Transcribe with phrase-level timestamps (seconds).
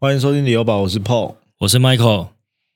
[0.00, 1.34] 欢迎收听旅游宝，我是 Paul。
[1.58, 2.28] 我是 Michael。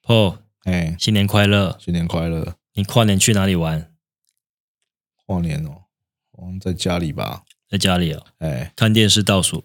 [0.02, 1.78] Paul，哎，新年快乐！
[1.78, 2.56] 新年快乐！
[2.74, 3.94] 你跨年去哪里玩？
[5.24, 5.84] 跨年哦，
[6.32, 9.62] 我们在家里吧，在家里哦，哎，看电视倒数。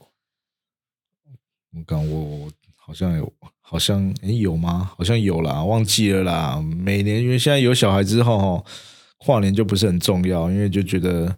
[1.73, 4.91] 我刚我我好像有，好像哎有吗？
[4.95, 6.61] 好像有啦，忘记了啦。
[6.61, 8.71] 每年因为现在有小孩之后，哈，
[9.17, 11.35] 跨年就不是很重要，因为就觉得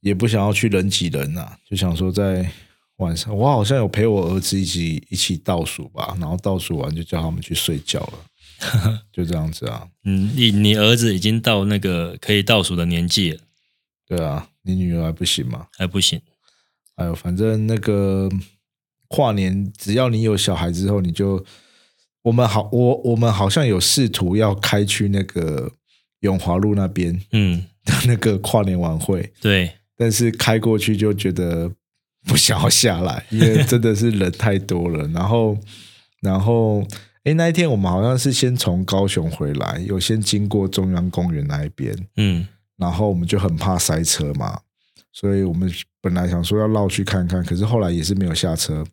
[0.00, 2.50] 也不想要去人挤人呐，就想说在
[2.98, 9.86] 晚上，我好像有陪我儿子一起一起倒数吧，然后倒数完就叫他们去睡觉了， 就这样子啊。
[10.04, 13.40] 嗯，你你儿子已经到那个可以倒数的年纪了，
[14.06, 15.66] 对啊，你女儿还不行吗？
[15.76, 16.20] 还不行。
[16.96, 18.28] 哎呦，反正那个
[19.08, 21.44] 跨年，只要你有小孩之后，你就
[22.22, 25.72] 我们好，我我们好像有试图要开去那个
[26.20, 31.70] 永华路那边嗯，的那个跨年晚会，对，但是开过去就觉得
[32.26, 35.06] 不想要下来，因为真的是人太多了。
[35.08, 35.58] 然后，
[36.20, 36.82] 然后，
[37.24, 44.60] 哎，那一天我们好像是先从高雄回来，有先经过中央公园那一边，嗯，然后我们就很怕塞车嘛，
[45.12, 48.84] 所以我们本来想说要绕去看看，可是后来也是没有下车，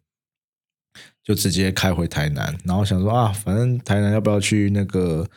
[1.24, 2.56] 就直接开回台南。
[2.66, 5.28] 然后想说啊，反正台南要不要去那个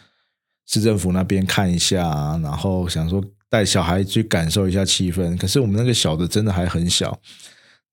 [0.67, 2.41] 市政府那边看一下、啊？
[2.43, 5.37] 然后想说带小孩去感受一下气氛。
[5.37, 7.19] 可是我们那个小的真的还很小，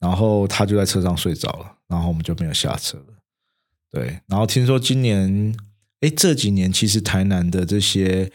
[0.02, 3.06] 然后他就在车上睡着了，然后我们就没有下车了。
[3.92, 5.56] 对，然后听说今年，
[6.00, 8.32] 哎，这几年其实台南的这些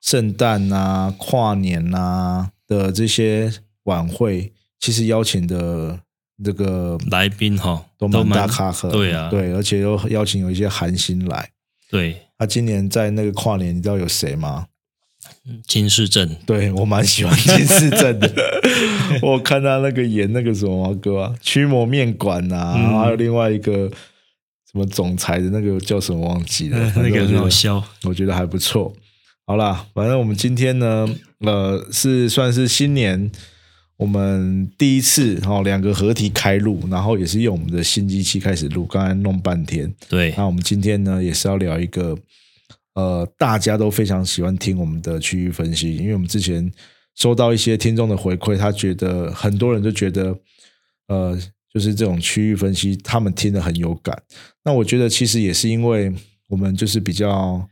[0.00, 3.52] 圣诞啊、跨年啊的这些
[3.84, 6.00] 晚会，其实邀请的
[6.42, 11.50] 这个来宾哈都蛮大咖的，对啊，对，而且又邀请有一些韩星来。
[11.90, 14.68] 对，他今年在那个跨年，你知道有谁吗？
[15.66, 18.30] 金市镇，对我蛮喜欢金世正的，
[19.22, 23.88] 我看他那个演那个什么歌啊，驱魔面馆啊，嗯还有另外一个
[24.70, 27.82] 什么总裁的那个叫什么忘记了，那个很好笑。
[28.04, 28.92] 我觉得还不错。
[29.46, 31.08] 好啦，反正我们今天呢，
[31.40, 33.30] 呃，是算是新年
[33.96, 39.92] 我们第一次哦，两个合体开录，然后也是用我们的新机器开始录，刚才弄半天。
[40.08, 42.16] 对，那我们今天呢，也是要聊一个
[42.94, 46.70] 呃，大家都非常喜欢听我们的区域分析，因为我们之前
[47.14, 50.36] 收到一些听众的回馈，他觉得很多人都觉得
[51.08, 51.38] 呃，
[51.72, 54.20] 就是这种区域分析，他们听得很有感。
[54.64, 56.12] 那我觉得其实也是因为
[56.48, 57.64] 我们就是比较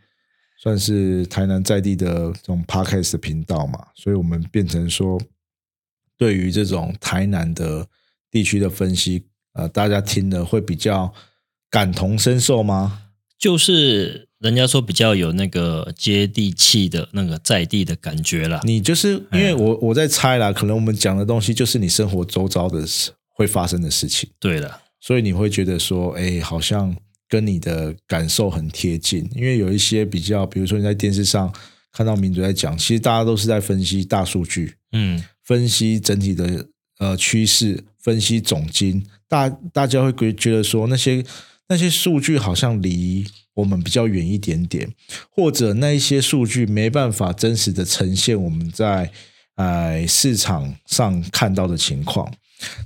[0.62, 5.20] 算是台南在地的这种 podcast 频道嘛，所以我们变成说，
[6.16, 7.86] 对于这种台南的
[8.30, 9.24] 地区的分析，
[9.54, 11.12] 呃，大家听的会比较
[11.70, 13.04] 感同身受吗？
[13.38, 18.60] 就是人家说比较有那个接地气的那个在地的感觉啦。
[18.64, 26.96] 你就是因为我我在猜啦，可能我们讲的东西就是你生活周遭的事会发生的事情，对了，所以你会觉得说，哎，好像
[27.28, 29.28] 跟你的感受很贴近。
[29.34, 31.52] 因为有一些比较，比如说你在电视上
[31.92, 36.66] 看到民族在讲，其实大家都是在分析大数据，嗯，分析整体的
[36.98, 41.24] 呃趋势，分析总金，大大家会觉觉得说那些
[41.68, 44.90] 那些数据好像离我们比较远一点点，
[45.30, 49.10] 或者那一些数据没办法真实的呈现我们在
[49.56, 52.32] 呃市场上看到的情况。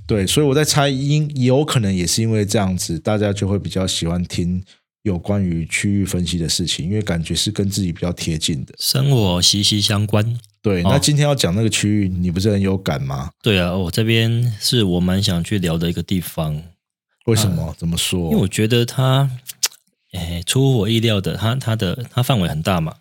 [0.05, 4.63] 对，所以我在猜，因有可能也是因为这样子，大家就会比较喜欢听
[5.01, 8.73] 有关于区域分析的事情，因为感觉是跟自己比较贴近的。
[8.77, 10.37] 生活息息相关。
[10.61, 13.31] 对，哦那今天要讲那个区域，你不是很有感吗？
[13.41, 16.61] 对啊，我这边是我蛮想去聊的一个地方，
[17.25, 17.75] 为什么？
[17.77, 18.31] 怎么说？
[18.31, 19.29] 因为我觉得它，
[20.13, 22.95] 诶，出乎我意料的，它它的它范围很大嘛，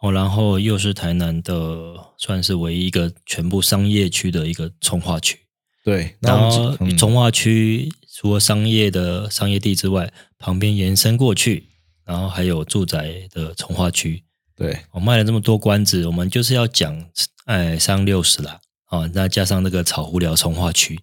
[0.00, 5.38] 哦，然后又是台南的算是唯一一个全部商业区的一个从化区，
[5.84, 11.68] 对，然后从化区除了商业的商业地之外，旁边延伸过去，
[12.04, 14.22] 然后还有住宅的从化区。
[14.56, 17.06] 对我卖了这么多关子，我们就是要讲，
[17.46, 21.00] 哎，三六十啦，哦，那加上那个草湖寮从化区，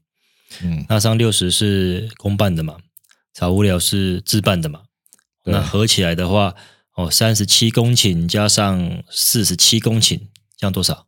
[0.63, 0.85] 嗯。
[0.89, 2.77] 那上六十是公办的嘛，
[3.33, 4.81] 草湖寮是自办的嘛，
[5.45, 6.55] 那合起来的话，
[6.95, 10.19] 哦，三十七公顷加上四十七公顷，
[10.57, 11.07] 这样多少？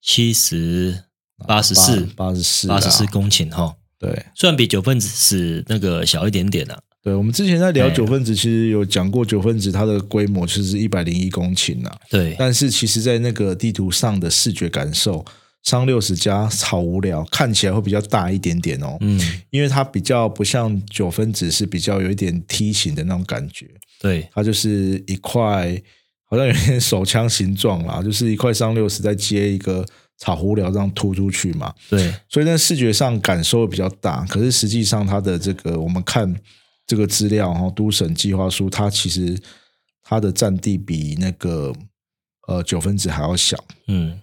[0.00, 1.04] 七十
[1.46, 4.26] 八十四，八十四八十四公顷哈、对。
[4.34, 15.24] 虽然比九分子是那个小一点点啊，对，我们之前在聊哎九分子，其实有讲过九分子它的规模就是一百零一公顷呐、对，但是其实，在那个地图上的视觉感受，
[15.68, 19.20] 商六十加草无聊看起来会比较大一点点哦，嗯，
[19.50, 23.68] 因为它比较不像九分子是比较有一点梯形的那种感觉，
[24.00, 25.80] 对，它就是一块
[26.24, 29.84] 好像有点手枪形状啦，就是一块商六十再接一个
[30.16, 36.34] 草胡寮这样突出去嘛，对，所以在视觉上感受会比较大，可是实际上它的这个我们看
[36.86, 39.38] 这个资料哈，都省计划书它其实
[40.02, 41.72] 它的占地比那个
[42.46, 43.62] 呃九分子还要小。
[43.88, 44.18] 嗯，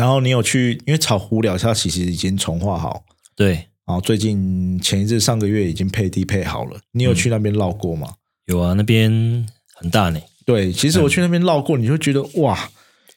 [0.00, 3.04] 然后你有去，因为草湖寮它其实已经重化好，
[3.36, 3.52] 对，
[3.84, 6.80] 然后最近前一阵上个月已经配地配好了。
[6.92, 8.14] 你有去那边绕过吗？
[8.46, 9.10] 有啊，那边
[9.74, 10.18] 很大呢。
[10.46, 12.70] 对，其实我去那边绕过，你就觉得哇，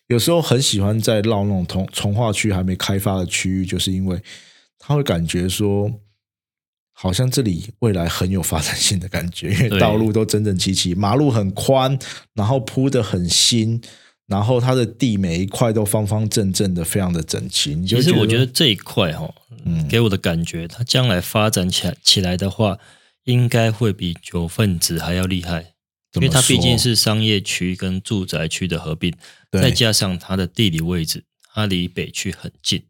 [0.07, 4.21] 有时候很喜欢在绕那种从从化区还没开发的区域，就是因为
[4.77, 5.89] 他会感觉说，
[6.91, 11.97] 好像这里未来很有发展性的感觉，因为道路都整整齐齐，马路很宽，
[12.33, 13.81] 然后铺的很新，
[14.27, 17.75] 然后它的地每一块都方方正正的，非常的整齐。
[17.75, 19.33] 你就其实我觉得得这一块哈，
[19.65, 19.87] 嗯。
[19.87, 22.79] 给我的感觉，它将来发展起来起来的话，
[23.25, 25.73] 应该会比九份子还要厉害，
[26.13, 29.13] 因为它毕竟是商业区跟住宅区的合并，
[29.51, 32.83] 再加上它的地理位置，它离北区很近，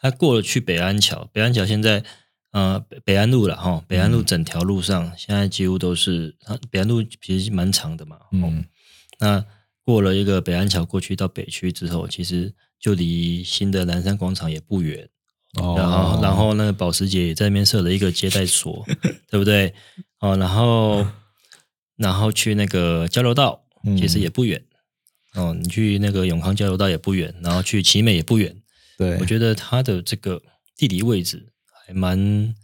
[0.00, 2.02] 它过了去北安桥，北安桥现在
[2.50, 8.42] 呃北北安路了哈，北安路整条路上、现在几乎都是，它北安路其实蛮长的嘛，嗯。
[8.44, 8.64] 嗯，
[9.20, 9.44] 那
[9.84, 15.08] 过了一个北安桥过去到北区之后，其实就离新的南山广场也不远。
[15.60, 18.86] 哦然后，然后那个保时捷也在那边设了一个接待所，
[19.30, 19.74] 对不对？
[20.20, 21.06] 哦，然后，
[21.96, 24.64] 然后去那个交流道，嗯其实也不远。
[25.34, 28.56] 哦，你去那个永康交流道也不远，然后去奇美也不远。
[28.96, 30.40] 对我觉得它的这个
[30.76, 31.52] 地理位置
[31.86, 32.54] 还蛮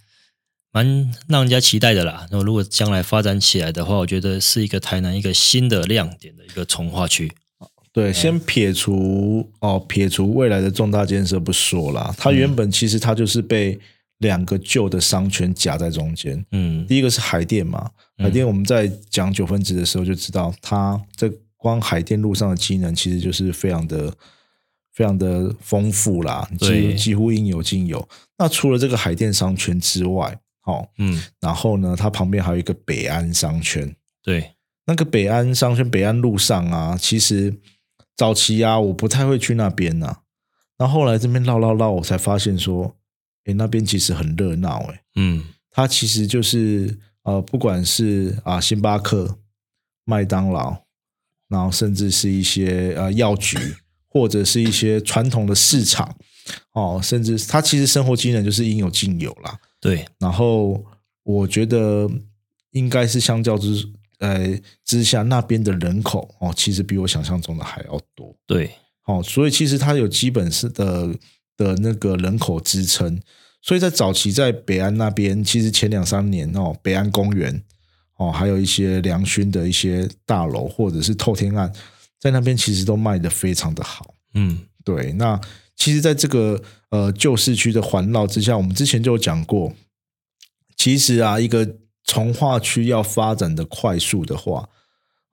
[0.78, 2.24] 蛮让人家期待的啦。
[2.30, 7.32] 那如果将来发展起来的话，我觉得是一个台南一个新的亮点的一个从化区。
[7.92, 13.76] 对，先撇除哦，撇除未来的重大建设不说啦，它原本其实它就是被
[14.18, 16.44] 两个旧的商圈夹在中间。
[16.52, 24.12] 嗯，第一个是海淀嘛，海淀我们在讲九分子的时候就知道，它这光海淀路上的机能其实就是非常的
[24.92, 28.08] 非常的丰富啦，几几乎应有尽有。
[28.38, 33.96] 那除了这个海淀商圈之外，哦，嗯，然后呢，它旁边还有一个北安商圈。
[34.22, 34.52] 对，
[34.84, 37.54] 那个北安商圈北安路上啊，其实
[38.14, 40.18] 早期啊，我不太会去那边呐、
[40.76, 42.94] 然后后来这边绕绕绕，我才发现说，
[43.46, 45.00] 诶，那边其实很热闹诶。
[45.14, 49.38] 嗯，它其实就是呃，不管是啊星巴克、
[50.04, 50.82] 麦当劳，
[51.48, 53.56] 然后甚至是一些呃药局，
[54.10, 56.14] 或者是一些传统的市场
[56.72, 59.58] 哦，甚至它其实生活机能就是应有尽有啦。
[59.80, 60.84] 对，然后
[61.22, 62.10] 我觉得
[62.72, 63.88] 应该是相较之
[64.18, 68.34] 呃之下，那边的人口哦，其实比我想象中的还要多。
[68.46, 68.72] 对，
[69.06, 71.08] 哦，所以其实它有基本是的
[71.56, 73.20] 的那个人口支撑，
[73.62, 77.62] 所以在早期在北安那边，其实前两三年哦，北安公园
[78.16, 81.72] 哦，还有一些良勋的一些大楼或者是透天案，
[82.18, 84.14] 在那边其实都卖的非常的好。
[84.34, 85.40] 嗯，对，那
[85.78, 86.60] 其实在这个
[86.90, 89.72] 呃旧市区的环绕之下，我们之前就有讲过，
[90.76, 94.68] 其实啊，一个从化区要发展的快速的话，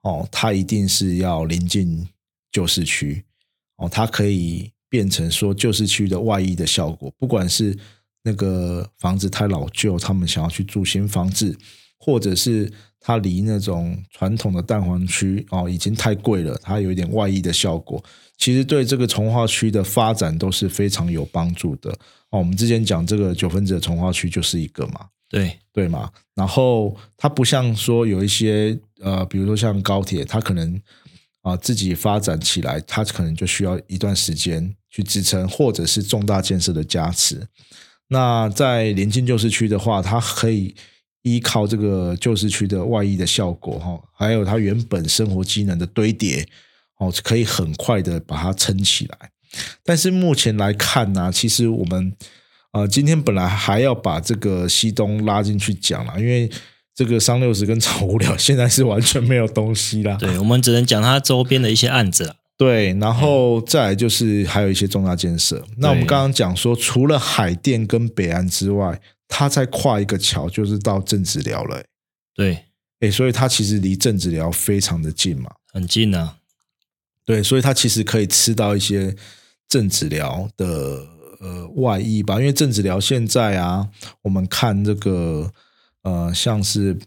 [0.02, 2.08] 哦，它一定是要临近
[2.52, 3.24] 旧市区，
[3.76, 7.76] 哦，它可以变成说旧市区的外溢的效果，不管是
[8.22, 11.58] 那个房子太老旧，他们想要去住新房子，
[11.98, 12.70] 或者是
[13.00, 18.02] 它离那种传统的蛋黄区哦已经太贵了，它有一点外溢的效果，
[18.36, 21.90] 其实对这个从化区的发展都是非常有帮助的
[22.30, 22.38] 哦。
[22.38, 26.10] 我们之前讲这个九分子的从化区就是一个嘛，对，对嘛？
[26.34, 30.80] 然后它不像说有一些呃，比如说像高铁，它可能
[31.42, 37.40] 啊、自己发展起来，它可能就需要一段时间去支撑，或者是重大建设的加持。
[38.08, 40.74] 那在临近旧市区的话，它可以
[41.26, 46.46] 依靠这个旧市区的外溢的效果哈，还有它原本生活机能的堆叠
[46.98, 49.30] 哦，可以很快的把它撑起来。
[49.84, 52.12] 但是目前来看呢、其实我们
[52.72, 56.48] 呃今天本来还要把这个西东拉进去讲了，因为
[56.94, 60.16] 这个商六十跟草无聊 现在是完全没有东西啦。
[60.20, 62.36] 对，我们只能讲它周边的一些案子了。
[62.56, 65.60] 对，然后再来就是还有一些重大建设。
[65.78, 71.86] 那我们刚刚讲说，除了海淀跟北安之外，它再跨一个桥就是到正子寮了、欸。
[72.34, 72.64] 对，
[73.00, 75.50] 诶，所以他其实离正子寮非常的近嘛。
[75.72, 76.36] 很近啊。
[77.24, 79.16] 对，所以他其实可以吃到一些
[79.68, 81.06] 正子寮的
[81.40, 83.88] 呃外溢吧，因为正子寮现在啊，
[84.22, 85.52] 我们看这个
[86.02, 86.98] 呃像是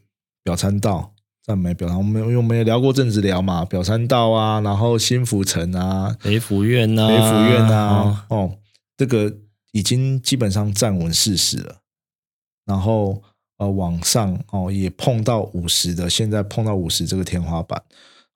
[0.43, 1.13] 表参道。
[1.41, 8.57] 赞美表参，我们因为我们也聊过正子寮嘛，表参道啊，然后新府城啊，北府院呐、北府院哦啊，哦，
[8.95, 9.35] 这个
[9.71, 11.78] 已经基本上站稳事实了。
[12.69, 13.19] 然后
[13.57, 17.81] 呃，往上哦也碰到五十的，现在碰到五十这个天花板。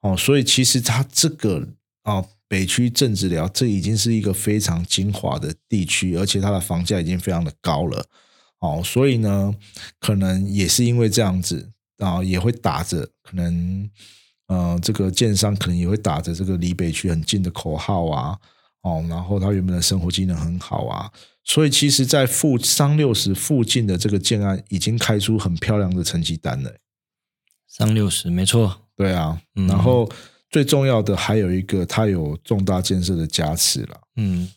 [0.02, 1.66] 哦，所以其实它这个
[2.04, 8.04] 哦北区政治寮，这已经是一个非常精华的地区，而且它的房价已经非常的高了。
[8.60, 9.54] 哦，所以呢，
[10.00, 13.90] 可能也是因为这样子，啊也会打着可能
[14.48, 18.38] 呃这个建商可能也会打着这个离北区很近的口号啊，
[18.82, 21.10] 哦，然后他原本的生活机能很好啊，
[21.44, 26.74] 所以其实，在附商六十附近的这个建案已经开出很漂亮的成绩单了。
[27.68, 30.10] 商六十没错，对啊，嗯然后
[30.50, 34.00] 最重要的还有一个，它有重大建设的加持了。
[34.16, 34.50] 嗯，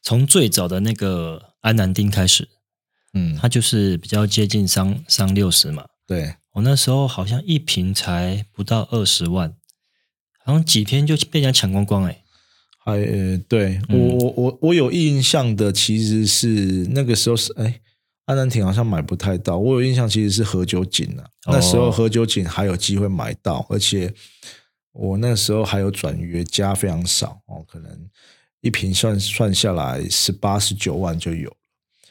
[0.00, 2.48] 从最早的那个安南丁开始，
[3.12, 5.84] 嗯，它就是比较接近商商六十嘛。
[6.06, 9.54] 对，我那时候好像一瓶才不到二十万，
[10.44, 12.21] 好像几天就被人家抢光光哎、
[12.84, 16.48] 还呃，对我嗯我我我有印象的其实是
[16.90, 17.80] 那个时候是哎，
[18.24, 24.12] 安南亭好像买不太到，我有印象其实是何九锦啊，哦那时候何九锦还有机会买到，而且
[24.92, 27.90] 我那时候还有转约加非常少哦，可能
[28.62, 31.52] 一瓶算算下来十八十九万就有。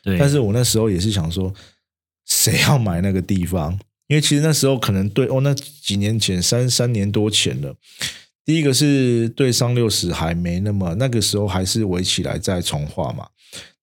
[0.02, 1.54] 对，但是我那时候也是想说，
[2.26, 3.78] 谁要买那个地方？
[4.08, 7.76] 因为其实那时候可能对哦，那几年前三三年多前了。
[8.44, 13.28] 第一个是对上六十还没那么，那个时候还是围起来在从化嘛，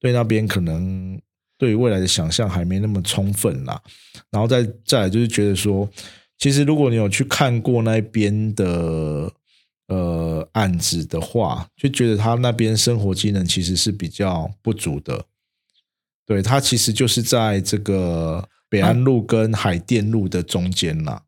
[0.00, 1.21] 对那边可能
[1.57, 3.81] 对未来的想象还没那么充分啦。
[4.31, 5.88] 然后再再来就是觉得说，
[6.38, 9.33] 其实如果你有去看过那边的
[9.87, 15.25] 呃案子的话，就觉得他那边生活机能其实是比较不足的。
[16.27, 21.23] 对，它其实就是在这个北安路跟海淀路的中间啦。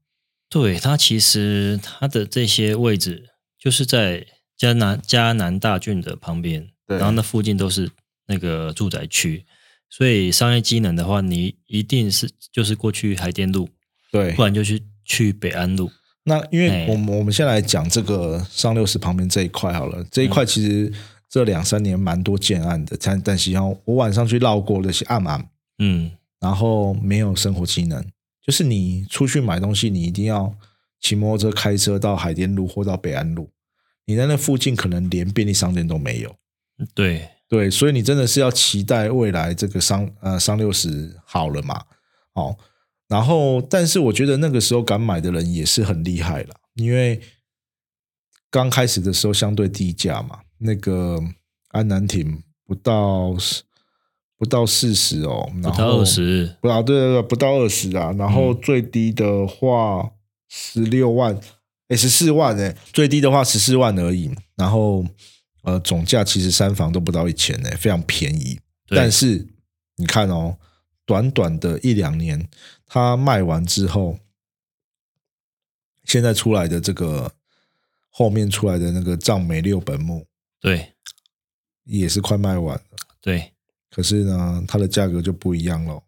[0.50, 4.26] 对它其实它的这些位置就是在
[4.57, 7.90] 嘉南嘉南大郡的旁边，对然后那附近都是
[8.26, 9.47] 那个住宅区，
[9.88, 13.69] 所以商业机能的话，你一定是就是过去海淀路，
[14.12, 15.90] 对不，然就去去北安路。
[16.25, 20.92] 那因为哎我们我们先来讲这个上六十旁边这一块好了，这一块其实
[21.28, 28.04] 这两三年蛮多建案的，但但是哦，我晚上去绕过那些暗暗，嗯，然后没有生活机能，
[28.44, 30.54] 就是你出去买东西，你一定要
[31.00, 33.50] 骑摩托车、开车到海淀路或到北安路，
[34.06, 36.35] 你在那附近可能连便利商店都没有。
[36.94, 41.85] 对，对，所以你真的是要期待未来这个商呃商六十好了嘛？
[42.32, 42.56] 哦，
[43.09, 47.20] 然后但是我觉得那个时候敢买的人也是很厉害了，因为
[48.50, 51.20] 刚开始的时候相对低价嘛，那个
[51.68, 53.37] 安南亭不到
[54.40, 60.12] 不到四十哦，不到二十，不到对对对，不到二十啊，然后最低的话
[60.49, 61.38] 十六万，
[61.88, 65.04] 哎十四万哎，最低的话十四万而已，然后
[65.62, 68.59] 呃总价其实三房都不到一千哎，非常便宜。
[68.88, 69.47] 但是
[69.97, 70.56] 你看哦，
[71.04, 72.49] 短短的一两年，
[72.87, 74.18] 它卖完之后，
[76.04, 77.30] 现在出来的这个
[78.09, 80.25] 后面出来的那个藏美六本木
[80.62, 80.94] 对。
[81.85, 82.85] 也是快卖完了，
[83.20, 83.52] 对，
[83.90, 86.02] 可是呢，它的价格就不一样了。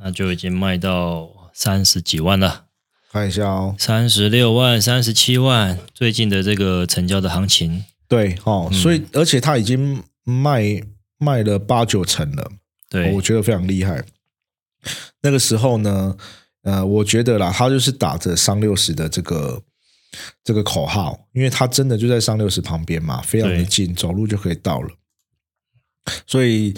[0.00, 2.66] 那就已经卖到三十几万了，
[3.10, 8.78] 看一下哦，三十六万、三十七万，最近的这个成交的行情，对哦，嗯。
[8.78, 10.82] 所以而且它已经卖
[11.18, 12.50] 卖了八九成了，
[12.90, 14.04] 对，我觉得非常厉害。
[15.22, 16.16] 那个时候呢，
[16.62, 19.62] 呃，我觉得啦，他就是打着商六十的这个
[20.42, 23.64] 这个口号，因为他真的就在商六十旁边嘛，非常的对。
[23.64, 24.88] 近，走路就可以到了，
[26.26, 26.74] 所以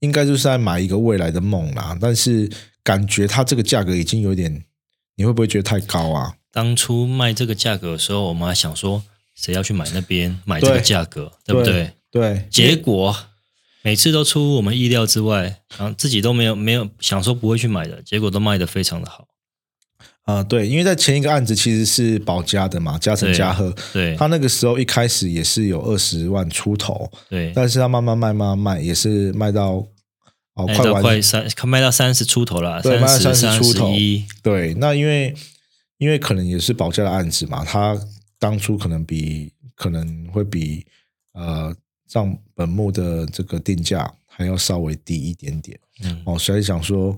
[0.00, 1.96] 应该就是在买一个未来的梦啦。
[2.00, 2.50] 但是
[2.82, 4.64] 感觉它这个价格已经有点，
[5.16, 6.34] 你会不会觉得太高啊？
[6.52, 9.02] 当初卖这个价格的时候，我们还想说，
[9.34, 11.92] 谁要去买那边买这个价格，对不对？
[12.10, 13.14] 对，结果
[13.82, 19.28] 每次都出乎我们意料之外，然后自己都没有没有想说不会去买的，结果都卖得非常的好。
[20.26, 29.86] 啊、对，因为在前一个案子其实是保家的嘛，嘉诚对嘉禾，对他那个时候一开始也是有二十万出头，对，但是他慢慢卖，慢慢卖，也是卖到
[30.54, 35.32] 哦快完快三，卖到三十出头了，对卖到十、30出头一，对，那因为
[35.98, 37.96] 因为可能也是保家的案子嘛，他
[38.40, 40.84] 当初可能比可能会比
[41.34, 41.72] 呃
[42.08, 47.16] 账本木的这个定价还要稍微低一点点嗯，哦，所以想说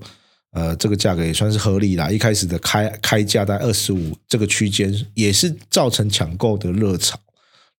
[0.51, 2.09] 呃这个价格也算是合理啦。
[2.09, 7.17] 一开始的开开价在二十五这个区间，也是造成抢购的热潮，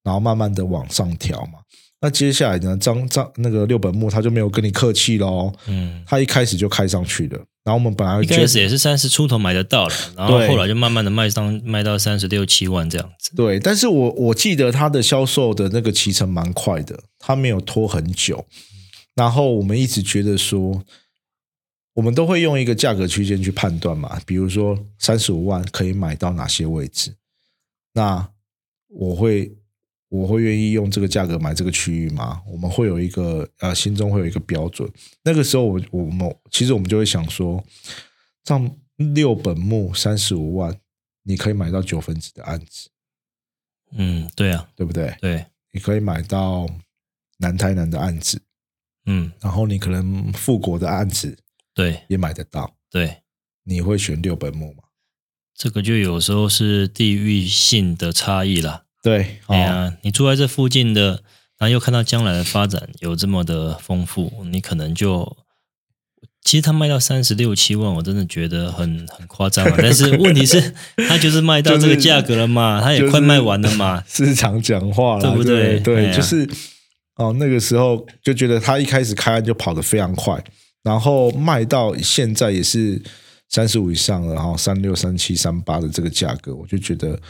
[0.03, 1.61] 然后慢慢的往上调嘛。
[2.03, 7.39] 那接下来呢，张张那个六本木他就没有跟你客气喽，嗯，他一开始就开上去了。
[7.63, 13.37] 然后我们本来一开始也是三十出头买得到了，然后对后来就慢慢的卖上卖到三十六七万这样子。
[13.37, 18.47] 对，但是我我记得它的销售的那个骑程蛮快的，它没有拖很久。
[19.15, 20.83] 然后我们一直觉得说，
[21.95, 27.15] 我们都会用一个价格区间去判断嘛，比如说三十五万可以买到哪些位置，
[27.93, 28.31] 那
[28.89, 29.53] 我会
[30.09, 32.43] 我会愿意用这个价格买这个区域吗？
[32.47, 34.91] 我们会有一个呃心中会有一个标准。
[35.23, 37.63] 那个时候我我们其实我们就会想说，
[38.45, 38.77] 这样
[39.15, 40.77] 六本木三十五万，
[41.23, 42.89] 你可以买到九分子的案子，
[43.93, 45.15] 嗯，对啊，对不对？
[45.21, 46.69] 对，你可以买到
[47.39, 48.41] 南台南的案子，
[49.07, 51.37] 嗯，然后你可能富国的案子
[51.81, 53.23] 对也买得到，对，
[53.65, 54.85] 你会选六本木吗？
[55.57, 58.83] 这个就有时候是地域性的差异啦。
[59.03, 61.23] 对，哎呀，你住在这附近的，
[61.59, 65.37] 然后又看到将来的发展有这么的丰富，你可能就。
[66.43, 69.75] 其实他卖到三十六七万，我真的觉得很很夸张啊！
[69.77, 70.75] 但是问题是，
[71.07, 74.03] 他就是卖到这个价格了嘛，他也快卖完了嘛。
[74.09, 76.49] 市场讲话了，对不对对，就是
[77.17, 80.43] 哦，那个时候就觉得他一开始开案就跑得非常快，
[80.83, 83.01] 然后卖到现在也是
[83.49, 87.21] 三十五以上了哈，三六、三七、三八的这个价格，我就觉得，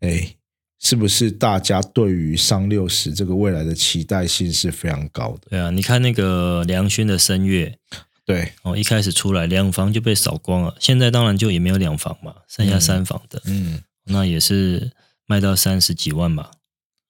[0.00, 0.34] 哎，
[0.80, 5.48] 是不是大家对于上六十这个未来的期待性是非常高的？
[5.50, 7.76] 对啊，你看那个梁勋的声乐。
[8.26, 14.92] 对哦，一开始出来两房就被扫光了，现在当然就也没有两房嘛，剩下三房的，嗯，那也是
[15.26, 16.48] 卖到三十几万嘛。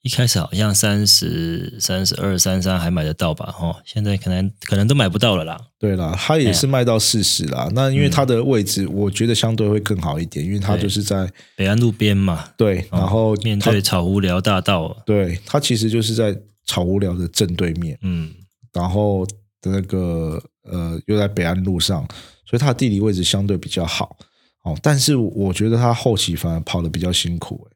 [0.04, 3.46] 一开始好像三十三十二、三三还买得到吧？
[3.46, 5.58] 哈，现在可能可能都买不到了啦。
[5.78, 7.68] 对啦，它也是卖到四十啦。
[7.74, 12.44] 那因为它的位置，我觉得相对会更好一点，因为它就是在北安路边嘛。
[12.56, 14.94] 对，然后面对草湖寮大道。
[15.06, 17.98] 对，它其实就是在草湖寮的正对面。
[18.02, 18.30] 嗯，
[18.72, 19.26] 然后
[19.60, 20.40] 的那个。
[20.66, 22.08] 呃，又在北安路上，
[22.46, 24.16] 所以它的地理位置相对比较好
[24.62, 24.74] 哦。
[24.82, 27.73] 但是我觉得它后期反而跑的比较辛苦，哎，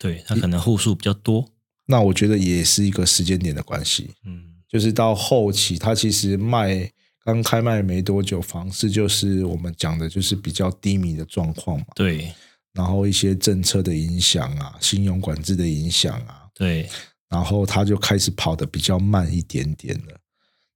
[0.00, 1.46] 对，他可能户数比较多。
[1.84, 6.90] 那我觉得也是一个时间点的关系，嗯，就是到后期，它其实卖
[7.22, 11.84] 刚开卖没多久，房市就是我们讲的就是比较低迷的状况嘛。
[11.94, 12.32] 对，
[12.72, 16.88] 然后一些政策的影响啊，信用管制的影响啊，对，
[17.28, 20.18] 然后他就开始跑的比较慢一点点了。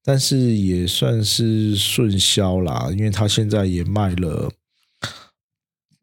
[0.03, 4.53] 但是也算是顺销啦，因为他现在也卖了，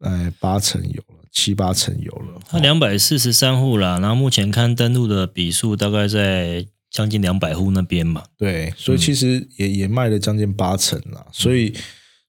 [0.00, 2.40] 哎，八成有了，七八成有了。
[2.46, 8.22] 它两百四十三户啦，然后目前看登录的笔数大概在将近两百户那边嘛。
[8.36, 11.74] 对，所以其实也也卖了将近八成啦，所以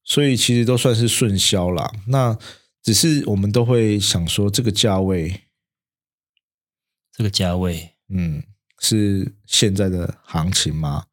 [0.04, 1.92] 所以其实都算是顺销啦。
[2.08, 2.38] 那
[2.82, 5.42] 只是我们都会想说，这个价位，
[7.16, 8.42] 这个价位，嗯，
[8.80, 11.06] 是现在的行情吗？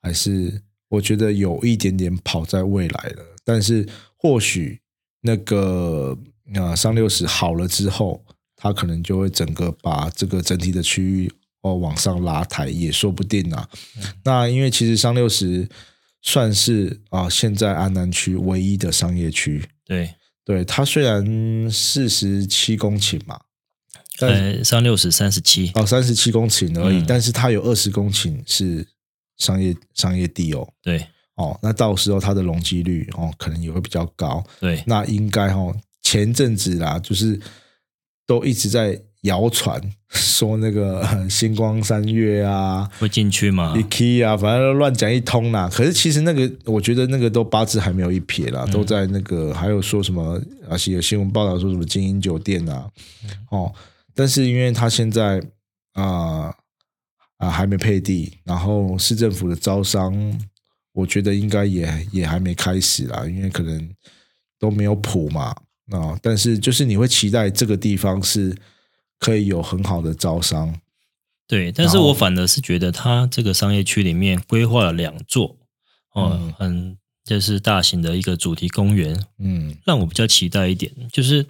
[0.00, 3.86] 还是我觉得有一点点跑在未来了，但是
[4.16, 4.80] 或许
[5.20, 6.16] 那个
[6.54, 8.24] 啊上六十好了之后，
[8.56, 11.32] 它可能就会整个把这个整体的区域
[11.62, 13.68] 哦往上拉抬，也说不定啊。
[14.24, 15.68] 那因为其实上六十
[16.22, 23.40] 算是啊现在安南区唯一的商业区，对对，它虽然四十七公顷嘛，
[24.20, 28.86] 呃上六十三十七哦三十七公顷而已，但是它有二十公顷是。
[29.38, 31.06] 商业商业地哦，对
[31.36, 34.44] 哦，那到时候它的容积率哦，可能也会比较高。
[34.58, 35.72] 对，那应该哦，
[36.08, 37.38] 前阵子啦，就是
[38.26, 45.68] 都一直在谣传 说那个星光三月啊会进去吗？key 啊，反正乱讲一通啦。
[45.72, 50.40] 可是其实那个，我觉得那个都八字还没有一撇啦，都在那个还有说什么，
[50.70, 52.88] 而且有新闻报道说什么精英酒店啊，
[53.50, 53.74] 哦，
[54.14, 55.42] 但是因为他现在
[55.92, 56.54] 啊。
[57.38, 60.12] 啊，还没配地，然后市政府的招商，
[60.92, 63.88] 我觉得应该也也还没开始啦，因为可能
[64.58, 65.54] 都没有谱嘛。
[65.90, 68.56] 啊，但是就是你会期待这个地方是
[69.18, 70.80] 可以有很好的招商。
[71.46, 75.56] 对，但是我反而是觉得它这个商业区里面规划了两座，
[76.14, 76.96] 哦，很。
[77.24, 80.90] 就是大型的一个主题公园，嗯，让我比较期待一点。
[81.12, 81.44] 就是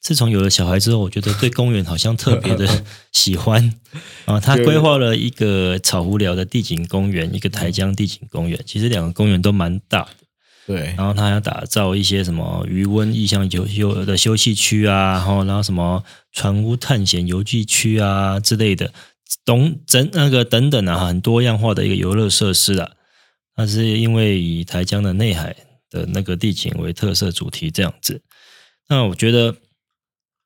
[0.00, 2.66] 自从有了小孩之后，我觉得对公园好像特别的
[3.12, 3.74] 喜欢
[4.24, 4.40] 啊。
[4.40, 10.10] 他规划了一个草湖寮的地景公园，一个台江地景公园，其实两个公园都蛮大的。
[10.68, 18.92] 对，然后他要打造一些什么渔温意象游游的休息区啊，然后然后什么船屋探险游记区啊之类的，
[19.46, 22.90] 等整那个等等啊，很多样化的一个游乐设施啊。
[23.56, 25.56] 那是因为以台江的内海
[25.88, 28.20] 的那个地景为特色主题这样子。
[28.90, 29.56] 那我觉得，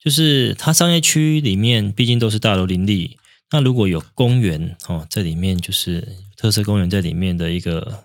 [0.00, 3.18] 就是它商业区里面毕竟都是大楼林立，
[3.50, 8.04] 那如果有公园哦在里面，就是特色公园在里面的一个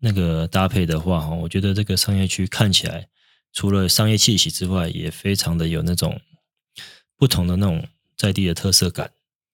[0.00, 3.06] 那个搭配的话，哈，我觉得这个商业区看起来
[3.52, 6.20] 除了商业气息之外，也非常的有那种
[7.16, 7.86] 不同的那种
[8.16, 9.10] 在地的特色感。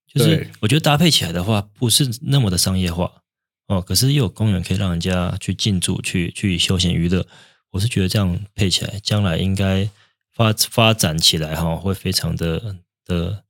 [0.06, 3.22] 就是我觉得搭配起来的话，不是那么的商业化。
[3.66, 7.26] 哦，可是又有公园可以让人家去进驻、去去休闲娱乐，
[7.72, 9.90] 我是觉得这样配起来，将来应该
[10.32, 13.42] 发发展起来哈，会非常的的，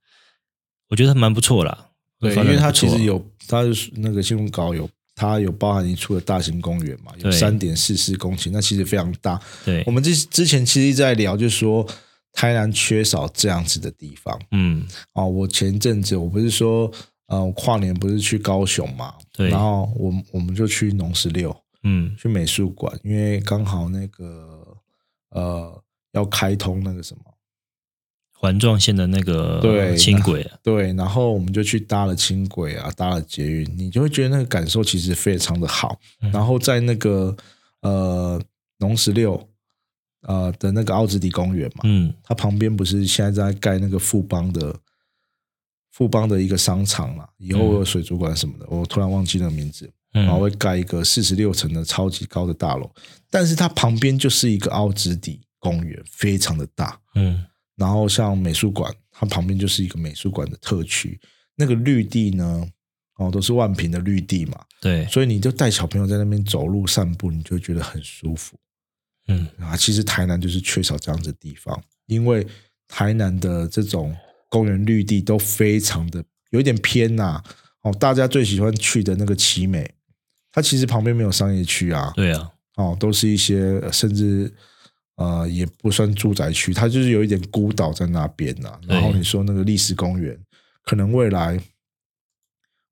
[0.88, 1.90] 我觉得蛮不错啦。
[2.18, 3.62] 对，因为它其实有，它
[3.96, 7.32] 那个新闻稿有它有包含一处的大型公园嘛，有对。
[7.32, 9.40] 三点四四公顷，那其实非常大。
[9.64, 9.82] 对。
[9.86, 11.84] 我，们之之前其实一直在聊，就是说
[12.32, 14.38] 台南缺少这样子的地方。
[14.50, 15.26] 嗯，哦。
[15.26, 16.92] 我前一阵子我不是说，
[17.28, 19.48] 呃，我跨年不是去高雄嘛，对。
[19.48, 24.76] 然后我我们就去农十六，嗯，去美术馆，因为刚好那个
[25.30, 27.22] 呃要开通那个什么，
[28.38, 35.98] 环状线的那个对轻轨啊，对，然后我们就去搭了轻轨啊，搭了捷运，你就会觉得那个感受其实非常的好。
[36.20, 37.34] 嗯然后在那个
[37.80, 38.40] 呃
[38.78, 39.48] 农十六
[40.22, 44.74] 呃的那个奥兹迪公园嘛，嗯，它旁边不是现在在盖那个富邦的
[45.90, 49.90] 富邦的一个商场嘛，以后有水族馆什么的，我突然忘记那个名字。
[50.12, 52.90] 然后嗯，会盖一个四十六层的超级高的大楼，
[53.28, 56.98] 但是它旁边就是一个奥兹迪公园，非常的大。
[57.16, 57.44] 嗯，
[57.76, 61.20] 然后像美术馆，它旁边就是一个美术馆的特区，
[61.54, 62.66] 那个绿地呢，
[63.16, 68.58] 哦，都是万平的绿地嘛，对，所以你就带小朋友在那边走路散步，你就会觉得很舒服。
[69.28, 69.76] 嗯，啊。
[69.76, 72.46] 其实台南就是缺少这样子的地方，因为
[72.88, 74.16] 台南的这种
[74.48, 77.42] 公园绿地都非常的有一点偏呐、
[77.82, 79.90] 哦，大家最喜欢去的那个奇美，
[80.52, 84.52] 它其实旁边没有商业区啊，对啊，哦，都是一些呃甚至
[85.16, 90.38] 呃也不算住宅区，它就是有一点孤岛在那边呐、然后你说那个历史公园，
[90.82, 91.60] 可能未来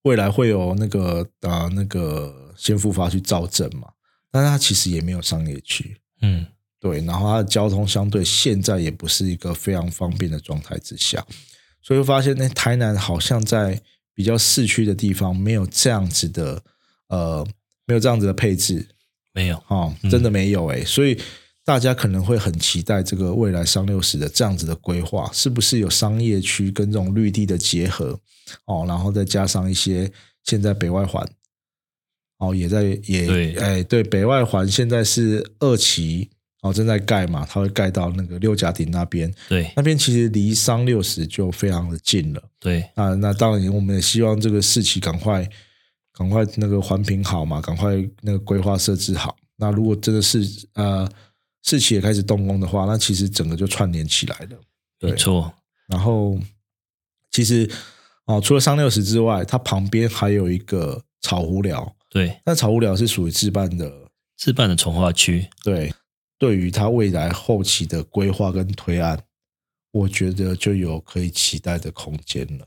[0.02, 3.88] 未来会有那个呃那个先复发去造镇嘛，
[4.30, 6.46] 但是它其实也没有商业区，嗯，
[6.80, 11.24] 对，然后它的交通相对现在也不是一个非常方便的状态之下，
[11.80, 13.80] 所以会发现，那台南好像在
[14.14, 16.62] 比较市区的地方没有这样子的
[17.08, 17.46] 呃
[17.87, 18.87] 没有这样子的配置，
[19.32, 20.10] 没有，哦，嗯。
[20.10, 21.18] 真的没有诶、所以
[21.64, 28.18] 大家可能会很期待这个未来商六十的这样子的规划，是不是有商业区跟这种绿地的结合？
[28.66, 30.11] 哦，然后再加上一些
[30.44, 31.27] 现在北外环
[32.38, 33.55] 哦也在也对。
[33.57, 36.29] 哎对北外环现在是二期
[36.61, 42.42] 哦正在盖嘛，它会盖到那个六甲顶那边，对，那边其实离商六十就非常的近了。
[42.61, 45.48] 对，啊，那当然，我们也希望这个四期赶快、
[46.12, 49.35] 赶快那个环评好嘛，赶快那个规划设置好。
[49.57, 51.09] 那如果真的是呃
[51.64, 54.61] 事期也开始动工的话，那其实整个就串联起来了。
[55.00, 55.11] 对。
[55.11, 55.53] 没错，
[55.88, 56.38] 然后
[57.31, 57.68] 其实
[58.27, 65.92] 哦，除了三六十之外，它旁边还有一个草湖寮，对，那草湖寮是属于自办的，自办的从化区，对，
[66.38, 69.24] 对于它未来后期的规划跟推案，
[69.90, 72.66] 我觉得就有可以期待的空间了。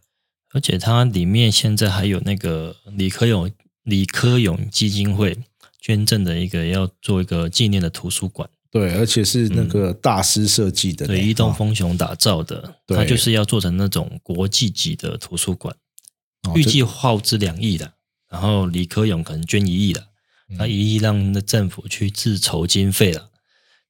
[0.53, 3.51] 而且它里面现在还有那个李科勇
[3.83, 5.37] 李科勇基金会
[5.79, 15.75] 捐赠的一个要做一个纪念的图书馆，对，而且是那个大师设计的，嗯对，伊东哦丰雄打造的，对它就是要做成那种国际级的图书馆，
[16.47, 17.93] 哦预计耗资两亿的，
[18.29, 20.01] 然后李科勇可能捐一亿的，
[20.49, 23.29] 嗯那一亿让那政府去自筹经费了。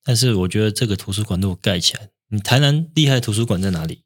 [0.04, 4.04] 但是我觉得这个图书馆如果盖起来，你台南厉害的图书馆在哪里？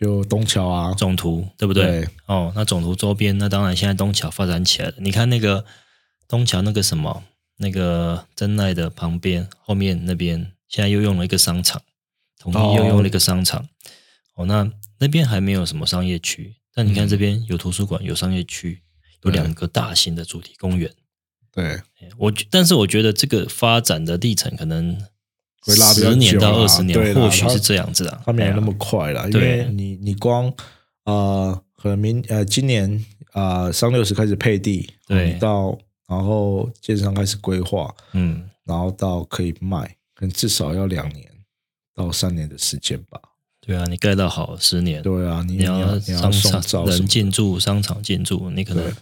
[0.00, 1.84] 就东桥啊，总图对不对？
[1.84, 4.94] 对哦，那总图周边，那当然现在东桥发展起来了。
[4.98, 5.64] 你看那个
[6.26, 7.22] 东桥那个什么，
[7.62, 11.80] 那个真奈的旁边后面那边，现在又用了一个商场，
[12.40, 13.68] 统一又用了一个商场。
[14.34, 17.08] 哦那那边还没有什么商业区，但你看嗯。
[17.08, 18.80] 这边有图书馆，有商业区，
[19.22, 20.90] 有对两个大型的主题公园。
[21.52, 21.64] 对，
[22.00, 24.98] 哎我觉但是我觉得这个发展的历程可能
[25.66, 28.22] 十年到二十年或许是这样子啊。
[28.24, 30.52] 它没有那么快啦，因为你你光
[31.04, 35.34] 呃，可能明呃今年啊商六十开始配地，对。
[35.34, 35.78] 到
[36.12, 41.26] 然后建商开始规划，嗯，然后到可以卖，可能至少要两年
[41.94, 43.18] 到三年的时间吧。
[43.62, 48.92] 对啊，你盖到好十年，对啊，你你你要你商场人进驻，商场进驻，你可能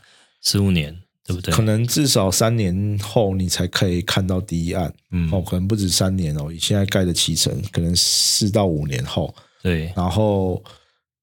[0.41, 1.53] 十五年，对不对？
[1.53, 4.93] 可能至少三年后你才可以看到第一案。
[5.11, 10.63] 嗯，哦，可能不止三年哦，你现在盖的七成，可能四到五年后，对，然后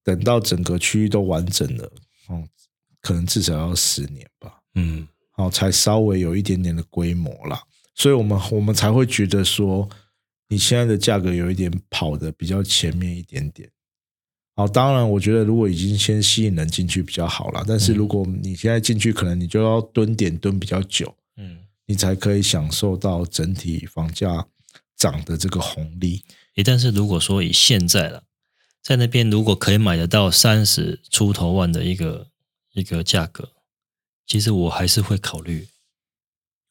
[0.04, 1.86] 等到整个区域都完整了，
[2.28, 2.44] 哦，
[3.02, 7.64] 可能至少要十年吧，嗯，哦，才稍微有一点点的规模啦。
[7.96, 9.90] 所以我们我们才会觉得说，
[10.50, 13.70] 你现在的价格有一点跑的比较前面一点点。
[14.56, 24.48] 好，当然，我觉得如果已经先吸引人进去比较好啦，但是如果你现在进去，可能你就要蹲点蹲比较久，嗯，你才可以享受到整体房价
[24.96, 26.24] 涨的这个红利。
[26.56, 28.24] 诶，但是如果说以现在了，
[28.82, 32.28] 在那边如果可以买得到三十出头万的一个
[32.74, 33.52] 一个价格，
[34.28, 35.68] 其实我还是会考虑。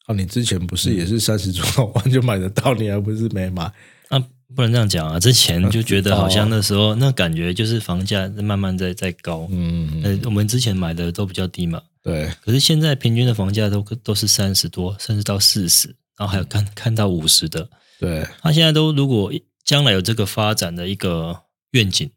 [0.05, 3.63] 啊，你之前不是嗯也是三十出头万就买得到，你还不是没买？
[4.07, 4.17] 啊，
[4.55, 5.19] 不能这样讲啊！
[5.19, 17.69] 之前就觉得好像哦那时候那感觉就是房价慢慢在在高，嗯，呃，我们之前买的都比较低嘛，对可是现在平均的房价都都是三十多，甚至到四十，然后还有看看到五十的。
[17.99, 19.33] 对，他现在都如果
[19.65, 21.37] 将来有这个发展的一个
[21.71, 22.09] 愿景，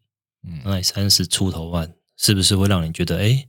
[0.47, 3.45] 嗯，那三十出头万，是不是会让你觉得，哎，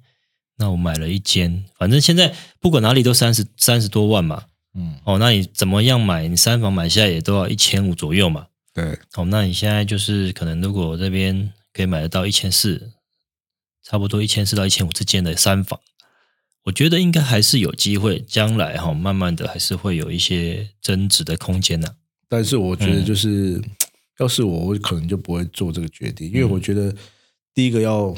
[0.57, 6.29] 那我买了一间，反正现在不管哪里都三十三十多万嘛，嗯，哦，那你怎么样买？
[6.29, 12.93] 你三房买下来也都要一千五左右嘛，对，哦，那你现在就是可能如果这边可以买得到一千四，
[13.83, 15.81] 差不多一千四到一千五之间的三房，
[16.65, 21.97] 我觉得应该还是有机会，将来哈、慢慢的还是会有一些增值的空间的、
[22.29, 22.97] 但是我觉嗯。
[22.97, 23.61] 得就是，
[24.19, 26.39] 要是我，我可能就不会做这个决定，因嗯。
[26.39, 26.95] 为我觉得
[27.53, 28.15] 第一个要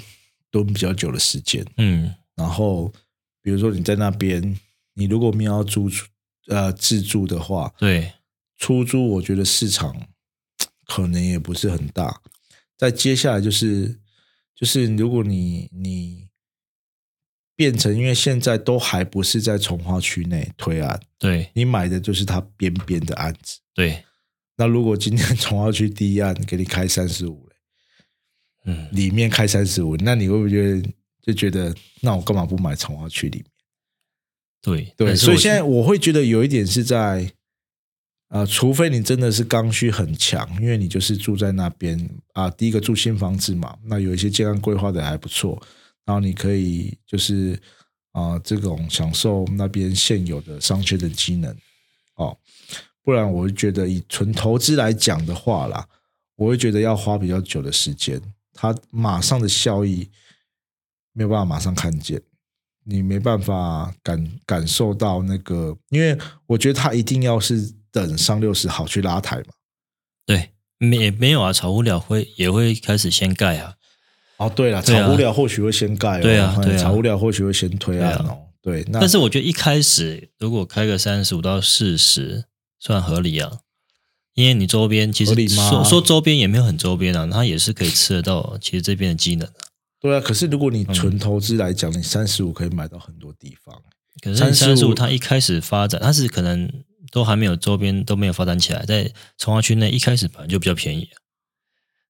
[0.50, 2.92] 蹲比较久的时间，嗯然后
[3.42, 4.58] 比如说你在那边，
[4.94, 6.06] 你如果没有要租出
[6.48, 8.12] 呃自住的话，对，
[8.56, 10.08] 出租我觉得市场
[10.86, 12.20] 可能也不是很大。
[12.76, 14.00] 再接下来就是
[14.54, 16.28] 就是如果你你
[17.56, 23.60] 变成，因为现在都还不是在从化区内推案，对你买的就是它边边的案子。
[23.72, 24.04] 对，
[24.56, 27.48] 那如果今天从化区第一案给你开三十五
[28.64, 30.88] 嗯里面开三十五，那你会不会觉得
[31.26, 33.46] 就觉得，那我干嘛不买从化区里面？
[34.62, 37.32] 对对，所以现在我会觉得有一点是在，
[38.28, 41.98] 呃，除非你真的是刚需很强，因为你就是住在那边
[42.32, 45.60] 啊，第一个住新房子嘛，那有一些建案规划的还不错，
[46.04, 47.60] 然后你可以就是
[48.12, 51.52] 啊、这种享受那边现有的商圈的机能
[52.14, 52.38] 哦，
[53.02, 55.84] 不然我会觉得以纯投资来讲的话啦，
[56.36, 60.08] 我会觉得要花比较久的时间，它马上的效益
[61.14, 62.20] 没有办法马上看见。
[62.86, 69.54] 你没办法感感受到那个，因为我觉得他一定要是等上六十好去拉抬嘛。
[70.26, 73.72] 对没也没有啊，炒物料会也会开始先盖啊，
[74.36, 78.38] 哦，对了，炒物料或许会先盖对啊对啊炒物料或许会先推案对哦。
[78.60, 82.44] 对，那但是我觉得一开始如果开个三十五到四十
[82.78, 83.60] 算合理啊，
[84.34, 89.72] 因为你周边其实说说周边也没有很周边啊，它也是可以吃得到其实这边的机能啊。
[90.04, 93.74] 对啊，可是如果嗯你纯投资来讲，你三十五可以买到很多地方。
[94.20, 96.70] 可是三十五它一开始发展，它是可能
[97.10, 101.16] 都还没有周边都没有发展起来，在从化区内一开始本来就比较便宜、啊，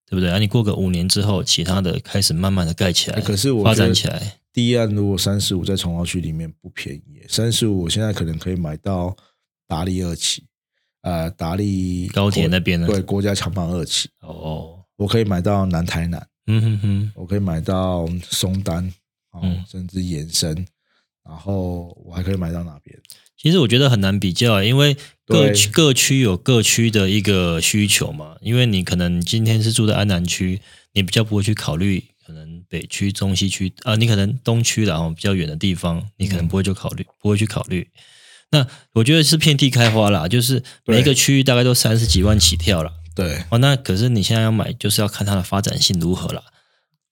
[0.06, 0.28] 对不对？
[0.28, 9.16] 啊，你过个五年之后，其他的开始慢慢的盖起来，哎可是我发展起来，第一案如果三十五在重化区里面不便宜，三十五我现在可能可以买到
[9.68, 10.44] 达利二期，
[11.02, 16.26] 呃，达利高铁那边的对国家强棒二期，哦，我可以买到南台南。
[16.46, 18.86] 嗯哼哼，我可以买到松丹，
[19.32, 20.66] 哦，嗯甚至延伸，
[21.24, 22.98] 然后我还可以买到哪边？
[23.36, 28.36] 其实我觉得很难比较，因为各区各区有各区的一个需求嘛。
[28.40, 30.60] 因为你可能今天是住在安南区，
[30.92, 37.88] 你比较不会去考虑可能北区、中西区啊，你可能东区然后比较远的地方，你可能不会就考虑，不会去考虑。
[38.50, 42.92] 那我觉得是遍地开花啦，就是每一个区域大概都三十几万起跳啦。
[43.14, 46.42] 对，哦，那可是你现在要买，就是要看它的发展性如何啦。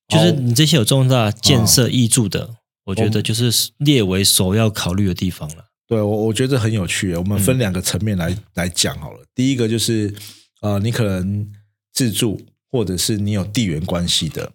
[0.09, 5.69] 就是哦你这些有重大建设益助的，我觉得就是列为首要考虑的地方了。
[5.87, 7.15] 对我我觉得很有趣。
[7.15, 9.25] 我们嗯分两个层面来、来讲好了。
[9.35, 10.13] 第一个就是
[10.61, 11.51] 呃，你可能
[11.93, 14.53] 自住，或者是你有地缘关系的。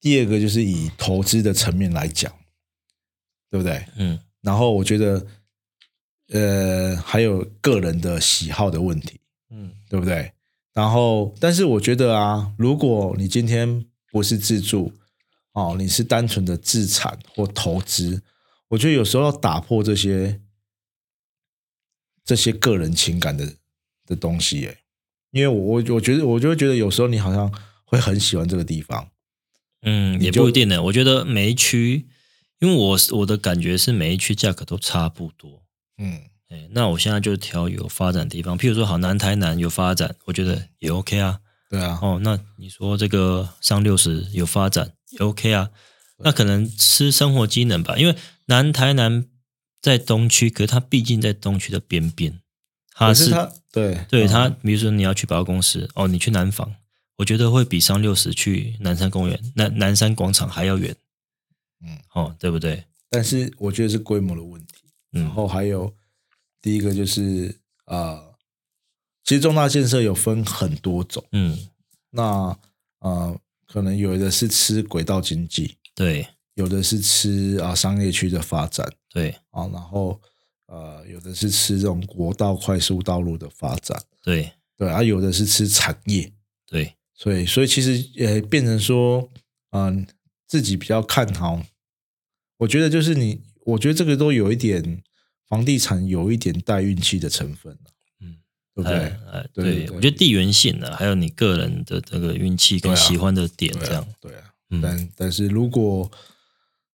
[0.00, 2.32] 第二个就是以投资的层面来讲，
[3.50, 3.84] 对不对？
[3.96, 5.26] 嗯然后我觉得，
[6.32, 9.20] 呃，还有个人的喜好的问题。
[9.50, 10.32] 嗯对不对？
[10.76, 14.92] 然后，但是我觉得啊，如果你今天不是自住，
[15.52, 18.22] 哦，你是单纯的自产或投资，
[18.68, 20.42] 我觉得有时候要打破这些
[22.22, 23.54] 这些个人情感的
[24.04, 24.78] 的东西，耶。
[25.30, 27.50] 因为我我我觉得我就会觉得有时候你好像
[27.86, 29.08] 会很喜欢这个地方，
[29.80, 30.82] 嗯，也不一定呢。
[30.82, 32.06] 我觉得每一区，
[32.60, 35.62] 因为我我的感觉是每一区价格都差不多。
[35.96, 41.40] 嗯，哎，那我现在就挑有发展的地方，譬如说好南台南有发展，我觉得也 OK 啊。
[41.68, 45.70] 对啊，哦，那你说这个上六十有发展也 OK 啊？
[46.18, 48.14] 那可能吃生活机能吧，因为
[48.46, 49.26] 南台南
[49.82, 52.40] 在东区，可是它毕竟在东区的边边，
[52.94, 53.30] 它是
[53.72, 56.72] 对嗯对它，比如说你要去百货公司，哦，你去南纺，
[57.16, 60.94] 我觉得会比上六十去南山公园、南南山广场还要远，
[61.84, 62.84] 嗯，哦，对不对？
[63.10, 64.74] 但是我觉得是规模的问题。
[65.10, 65.92] 然嗯，后还有
[66.66, 68.34] 第一个就是呃，
[69.22, 71.24] 其实重大建设有分很多种。
[71.30, 71.56] 嗯，
[72.10, 72.58] 那
[72.98, 76.26] 呃，可能有的是吃轨道经济，对。
[76.54, 78.92] 有的是吃啊、商业区的发展。
[79.10, 79.30] 对。
[79.50, 80.20] 啊，然后
[80.66, 84.50] 呃，有的是吃这种国道快速道路的发展，对。
[84.76, 86.32] 对啊，有的是吃产业，
[86.66, 89.30] 对，所以所以其实呃，变成说，
[89.70, 90.04] 嗯、
[90.48, 91.62] 自己比较看好。
[92.56, 95.04] 我觉得就是你，我觉得这个都有一点
[95.48, 98.36] 房地产有一点带运气的成分了，嗯，
[98.74, 98.98] 对不对？
[98.98, 104.52] 哎哎对我觉得地缘性的，还有你个人的这个运气跟喜欢的点，对啊这样，对啊。
[104.70, 106.10] 嗯但但是如果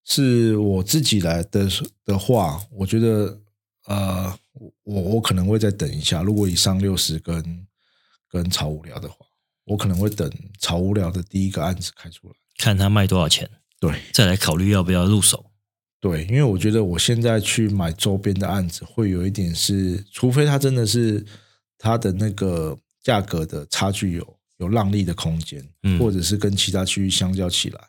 [0.05, 1.67] 是我自己来的
[2.05, 3.41] 的话，我觉得
[3.87, 4.39] 呃，
[4.83, 6.23] 我我可能会再等一下。
[6.23, 7.67] 如果以上六十跟
[8.29, 9.17] 跟超无聊的话，
[9.65, 12.35] 我可能会等超无聊的第一个案子开出来。
[12.59, 13.49] 看他卖多少钱，
[13.81, 15.52] 对再来考虑要不要入手。
[16.03, 21.25] 对，因为我觉得我现在去买周边的案子，会有一点是，除非它真的是
[21.79, 27.81] 它的那个价格的差距有有让利的空间，嗯或者是跟其他区域相较起来，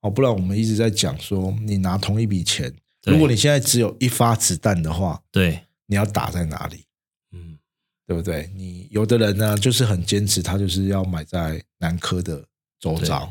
[0.00, 2.72] 哦，不然我们一直在讲说，你拿同一笔钱，
[3.04, 6.84] 如果你现在只有一发子弹的话，对，你要打在哪里？
[7.32, 7.58] 嗯，
[8.06, 8.48] 对不对？
[8.54, 12.44] 你有的人呢，就是很坚持，他就是要买在南科的
[12.78, 13.28] 周遭。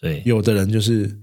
[0.00, 1.14] 对，有的人就是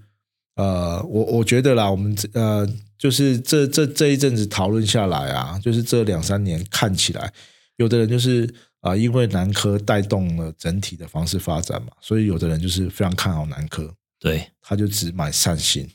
[0.61, 7.33] 呃，我我觉得啦，我们这呃，就是这这这一阵子讨论下来啊，就是这两三年看起来，
[7.77, 8.45] 有的人就是
[8.81, 15.89] 啊、呃因为南科带动了整体的房市发展嘛，所以有的人就是非常看好南科，对，他就只买善心，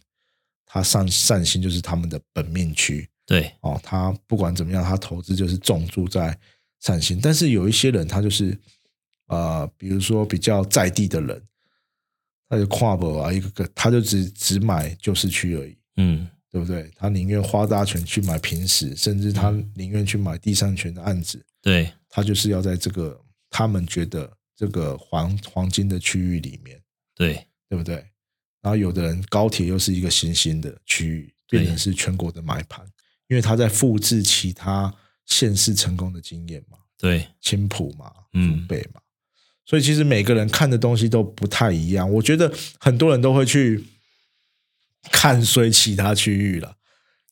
[0.67, 6.37] 他善善心就是他们的本命区对，哦，他不管怎么样，他投资就是重注在
[6.81, 8.59] 善心，但是有一些人他就是
[9.29, 11.41] 呃，比如说比较在地的人。
[12.49, 16.91] 他就跨博啊，一个个他就只只买旧市区而已，嗯，对不对？
[16.97, 26.81] 他宁愿花大钱去买平时，甚至他宁愿去买第三权的案子，对，他就是要在这个他们觉得这个黄黄金的区域里面，
[27.15, 27.35] 对，
[27.69, 27.97] 对不对？
[28.63, 32.85] 然后有的人高铁又是一个新兴的区域，变成是全国的买盘，
[33.29, 34.93] 因为他在复制其他
[35.27, 38.67] 县市成功的经验嘛，对，青浦嘛，嗯。
[38.67, 39.01] 北嘛，
[39.67, 42.11] 所以其实每个人看的东西都不太一样。
[42.11, 43.85] 我觉得很多人都会去
[45.11, 46.73] 看衰其他区域了，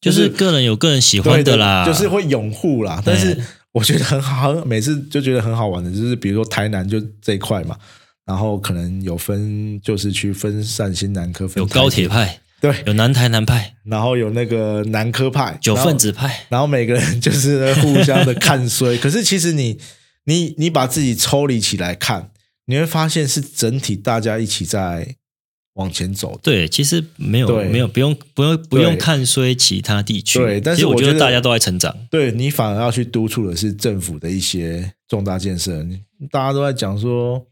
[0.01, 3.01] 就是个人有个人喜欢的啦，就是会拥护啦。
[3.05, 7.77] 但是哎我觉得很好，每次就觉得很好玩的，就是比如说台南就这一块嘛，
[8.25, 18.97] 然后可能有分就是去分散新南科，分有高铁派，对，有南台南派，然后有那个南科派九然后份子派，然后每个人就是互相的看衰。
[19.03, 19.77] 可是其实你
[20.25, 22.31] 你你把自己抽离起来看，
[22.67, 25.17] 你会发现是整体大家一起在
[25.75, 26.41] 往前走的。
[26.43, 35.85] 对，其实没有对没有不用不用不用看衰其他地区，对但是我我觉得大家都在成长，对你反而要去督促的是政府的一些重大建设。
[36.31, 37.45] 大家都在讲说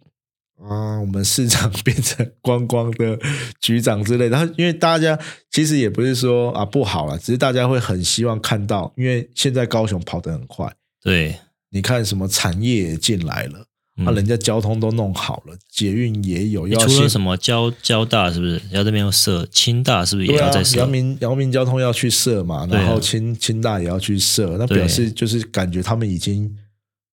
[0.62, 3.18] 啊，我们市长 变成观光的
[3.60, 4.36] 局长之类的。
[4.38, 5.18] 然后因为大家
[5.50, 11.36] 其实也不是说啊不好了，只是大家会很希望看到，因为现在高雄跑得很快，对，
[11.72, 13.66] 你看什么产业也进来了。
[13.98, 18.58] 嗯啊，人家交通都弄好了，捷运也有，要先除了什么交交大是不是？
[18.70, 20.78] 要这边要设，清大是不是也要在，设？
[20.78, 26.50] 阳明阳明交通要去设嘛，然后清清大也要去设，那表示就是感觉他们已经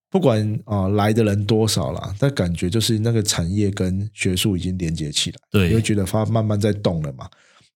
[0.09, 7.27] 不管啊、来的人多少了，但感觉就是那个产业跟学术已经连接起来，你会对觉得它慢慢在动了嘛。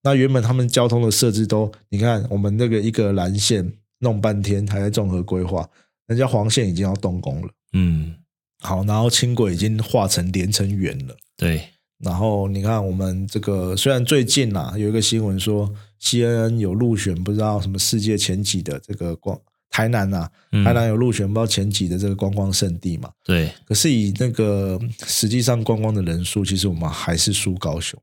[0.02, 5.68] 那原本他们交通的设置都，你看我们那个一个蓝线弄半天还在综合规划，
[6.06, 8.14] 人家黄线已经要动工了，嗯，
[8.60, 11.16] 好，然后轻轨已经化成连成圆了。
[11.36, 19.40] 对，然后你看，我们这个虽然最近啊有一个新闻说，CNN 有入选不知道什么世界前几的这个光
[19.70, 20.62] 台南呐、嗯。
[20.62, 23.10] 台南有入选不知道前几的这个观光胜地嘛。
[23.24, 27.98] 对，可是以那个实际上观光的人数，其实我们还是输高雄，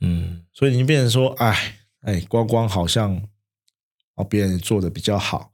[0.00, 3.22] 嗯，所以你变成说，哎哎，观光好像
[4.16, 5.51] 哦别人做的比较好，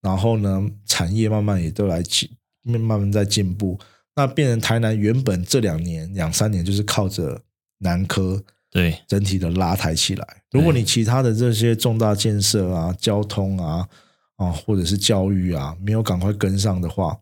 [0.00, 2.30] 然后呢，产业慢慢也都来进，
[2.62, 3.78] 慢慢在进步。
[4.14, 7.40] 那变成台南原本这两年两三年就是靠着
[7.78, 10.42] 南科对，整体的拉抬起来。
[10.50, 13.88] 如果你其他的这些重大建设啊、交通啊、
[14.36, 17.18] 啊或者是教育啊，没有赶快跟上的话，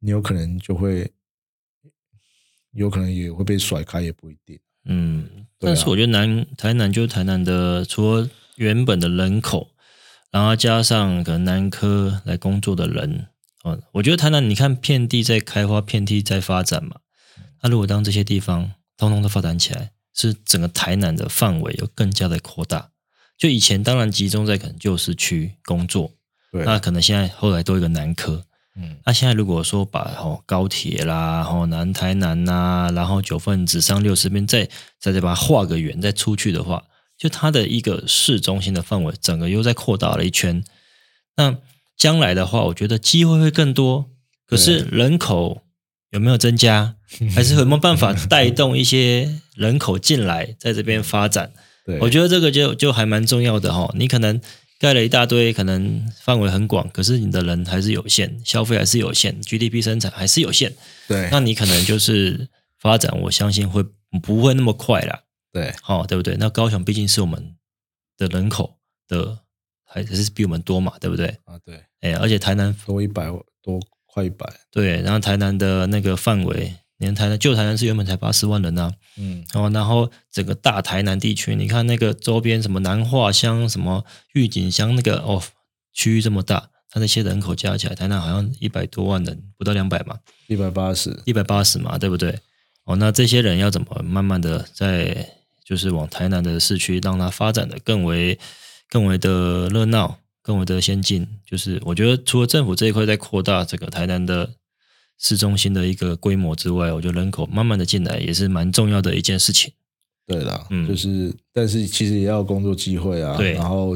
[0.00, 1.10] 你有可能就会，
[2.72, 4.58] 有可能也会被甩开，也不一定。
[4.86, 9.68] 嗯，啊但是我觉得南台南就是台南的，除了原本的人口，
[10.30, 13.28] 然后加上可能南科来工作的人，
[13.64, 16.96] 哦，我觉得台南你看遍地在开花，遍地在发展嘛。
[17.62, 22.90] 那如果当这些地方通通都发展起来，是整个台南的范围有更加的扩大。
[23.36, 26.10] 就以前当然集中在可能旧市区工作，
[26.50, 34.68] 对，那可能现在后来多一个南科，嗯，那现在如果说把哦高铁啦，哦南台南呐、然后九份子上六十边再
[35.00, 36.84] 再再把它画个圆，再出去的话，
[37.18, 40.62] 就它的一个市中心的范围，整个又再扩大了一圈。
[41.36, 41.56] 那
[41.96, 44.10] 将来的话，我觉得机会会更多，
[44.46, 45.62] 可是人口
[46.10, 46.94] 有没有增加，
[47.34, 51.52] 还是有没有办法带动一些人口进来，在这边发展？
[52.00, 54.38] 我觉得这个就就还蛮重要的哈、你可能
[54.78, 60.74] 盖了一大堆，可能范围很广，可是你的人还是有限，消费还是有限，GDP 生产还是有限，
[61.08, 62.46] 对那你可能就是
[62.78, 63.82] 发展，我相信会
[64.22, 65.20] 不会那么快啦？
[65.52, 66.36] 对哦，对不对？
[66.36, 67.56] 那高雄毕竟是我们
[68.16, 69.38] 的人口的
[69.84, 71.26] 还是比我们多嘛，对不对？
[71.44, 73.26] 啊对，哎，而且台南多一百
[73.62, 85.42] 多快一百，对，然后台南的那个范围，连台南旧台南是原本才八十万人呐、嗯哦，然后整个大台南地区，你看那个周边什么南化乡、什么玉井乡，那个哦，
[85.92, 90.18] 区域这么大，它那些人口加起来，台南好像一百多万人，不到两百嘛，
[90.48, 92.38] 一百八十，一百八十嘛，对不对？
[92.84, 95.26] 哦，那这些人要怎么慢慢的在
[95.68, 98.38] 就是往台南的市区，让它发展的更为
[98.88, 101.28] 更为的热闹，更为的先进？
[101.44, 104.54] 就是我觉得除了政府这一块在扩大这个台南的
[105.18, 109.70] 市中心的一个规模之外，我觉得人口慢慢的进来也是蛮重要的一件事情。
[110.26, 113.94] 对啦，嗯就是但是其实也要工作机会啊，对然后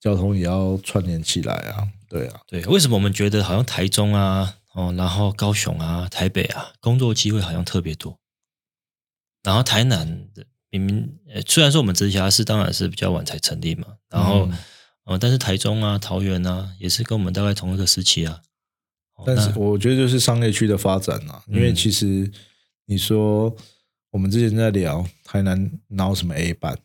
[0.00, 8.18] 交通也要串联起来啊，对啊，对，为什么我们觉得好像台中啊，哦，然后高雄啊、台北啊，工作机会好像特别多，
[9.44, 14.58] 然后台南的明明呃，虽然说我们直辖市当然是比较晚才成立嘛，然后嗯。
[15.04, 18.40] 呃，但是台中啊、桃园啊，也是跟我们大概同一个时期啊。
[19.16, 21.74] 哦但是我觉得就是商业区的发展啊，因为嗯。
[21.74, 22.30] 其实
[22.86, 23.52] 你说
[24.10, 26.78] 我们之前在聊台南哪有什么 A 版，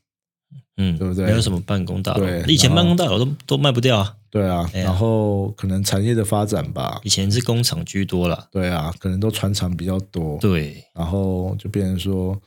[0.78, 1.26] 嗯，对不对？
[1.26, 8.48] 没有什么办公大楼对，以前办公大楼都都卖不掉啊，对啊，哎然后可能产业的发展吧，以前是工厂居多了。
[8.52, 12.42] 对啊，可能都船厂比较多，对，然后就变成说，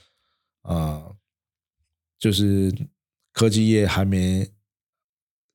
[0.62, 1.14] 呃，
[2.18, 2.72] 就是
[3.32, 4.44] 科技业还没，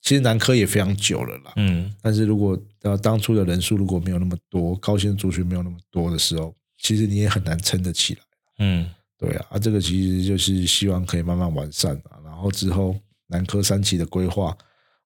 [0.02, 8.22] 其实南科也非常久了啦，嗯，但是如果呃当初的人数如果没有那么多，高薪族群没有那么多的时候，其实你也很难撑得起来。
[8.60, 12.96] 嗯，对啊，啊，这个其实就是希望可以慢慢完善啊，然后之后
[13.28, 14.56] 南科三期的规划，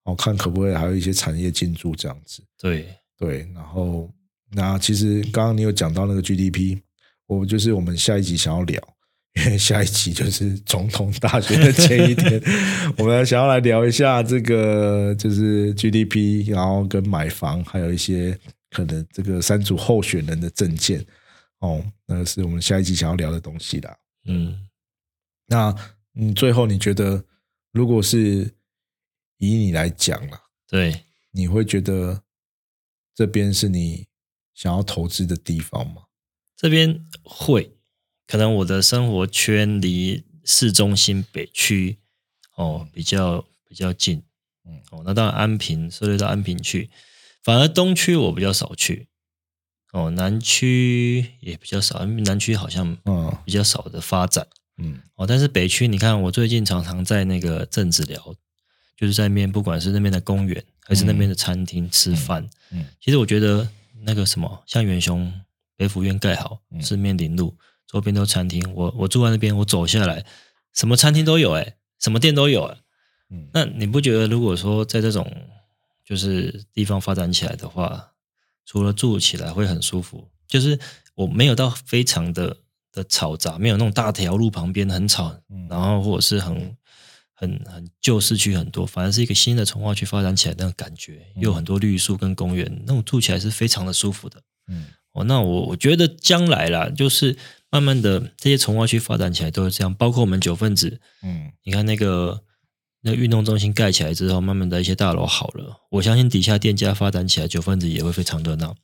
[0.03, 2.43] 哦，看可不可以还有一些产业进驻这样子。
[2.59, 4.11] 对，对，然后
[4.51, 6.79] 那其实刚刚你有讲到那个 GDP，
[7.25, 8.81] 我就是我们下一集想要聊，
[9.37, 12.41] 因 为下一集就是总统大选的前一天，
[12.97, 18.37] 我们想要来聊一下这个就是 GDP，然后跟买房，还有一些
[18.71, 21.05] 可能这个三组候选人的证件
[21.59, 23.95] 哦，那是我们下一集想要聊的东西啦。
[24.25, 24.57] 嗯，
[25.45, 25.75] 那
[26.15, 27.23] 嗯，最后你觉得，
[27.71, 28.51] 如果是
[29.37, 32.23] 以你来讲啦，对，你会觉得
[33.13, 34.07] 这边是你
[34.55, 36.03] 想要投资的地方吗？
[36.55, 37.76] 这边会，
[38.27, 41.97] 可能我的生活圈离市中心北区
[42.55, 44.21] 哦比较比较近，
[44.65, 44.81] 嗯。
[44.91, 46.89] 哦，那当然安平涉猎到安平去，
[47.41, 49.07] 反而东区我比较少去，
[49.93, 53.35] 哦，南区也比较少，因为南区好像嗯。
[53.45, 54.45] 比较少的发展。
[54.77, 55.01] 嗯。
[55.15, 58.35] 哦，但是北区你看，我最近常常在那个镇子聊，
[58.95, 62.85] 就是在那边不管是那边的公园还是那边的餐厅吃饭，嗯。
[62.99, 63.67] 其实我觉得
[64.03, 65.33] 那个什么，像元雄
[65.75, 66.81] 北府院盖好，嗯。
[66.81, 67.55] 四面临路，
[67.87, 68.63] 周边都餐厅。
[68.75, 70.25] 我我住在那边，我走下来，
[70.73, 72.77] 什么餐厅都有、欸，什么店都有、欸。
[73.29, 75.29] 嗯那你不觉得，如果说在这种
[76.05, 78.11] 就是地方发展起来的话，
[78.65, 80.79] 除了住起来会很舒服，就是
[81.15, 82.55] 我没有到非常的
[82.93, 86.77] 的嘈杂，没有那种大条路旁边很吵，嗯然后或者是很
[87.33, 94.41] 很很旧市区很多，反而是一个新的从化区发展起来那种感觉，又有很多绿树跟公园，那种住起来是非常的舒服的。
[94.69, 97.37] 嗯哦，那我我觉得将来啦，就是
[97.69, 102.41] 慢慢的这些从化区发展起来都是这样，包括我们九份子，嗯你看那个
[103.01, 108.75] 那个运动中心盖起来之后，慢慢的一些大楼好了，我相信底下店家发展起来，九份子也会非常热闹。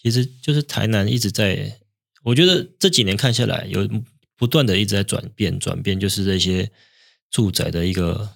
[0.00, 1.78] 其实就是台南一直在，
[2.24, 3.88] 我觉得这几年看下来，有
[4.36, 6.70] 不断的一直在转变，转变就是这些
[7.30, 8.30] 住宅的一个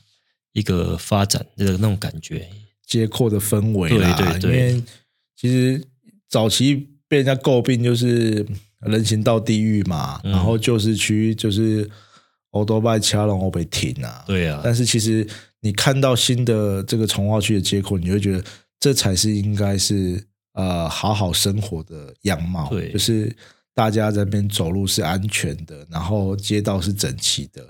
[0.52, 2.48] 一个发展的那种感觉。
[2.86, 4.82] 街廓的氛围啦，对对对因为
[5.34, 5.84] 其实
[6.28, 8.46] 早期被人家诟病就是
[8.80, 10.32] 人行道地狱嘛，嗯。
[10.32, 11.88] 然后旧市区就是
[12.50, 15.26] 欧多拜掐龙欧北停啊，对啊，但是其实
[15.60, 18.44] 你看到新的这个从化区的街口，你会觉得
[18.78, 20.22] 这才是应该是
[20.52, 22.92] 呃好好生活的样貌，对。
[22.92, 23.34] 就是
[23.74, 27.68] 大家在那边走路是安全的，然后街道是整齐的，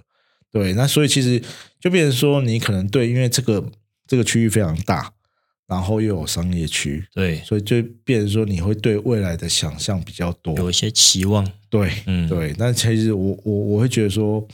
[0.52, 1.42] 对，那所以其实
[1.80, 3.64] 就变成说，你可能对，因为这个
[4.07, 5.12] 这个区域非常大，
[5.66, 11.46] 然后又有商业区，对，所以就变成说你会对未来的想象比较多，有一些期望。
[11.68, 14.46] 对，嗯，对，但其实我我我会觉得说，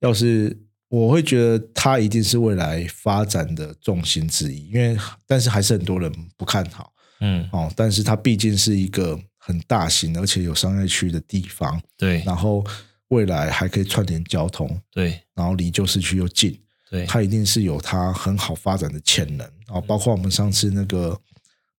[0.00, 0.56] 要是
[0.88, 6.92] 我会觉得它一定是未来发展的重心之一，因为但是还是很多人不看好。
[7.20, 7.72] 嗯，哦。
[7.74, 12.22] 但是它毕竟是一个很大型而且有商业区的地方，对。
[12.24, 12.64] 然后
[13.08, 15.20] 未来还可以串联交通，对。
[15.34, 16.56] 然后离旧市区又近，
[16.96, 19.80] 对，它一定是有它很好发展的潜能哦。
[19.80, 21.18] 包括我们上次那个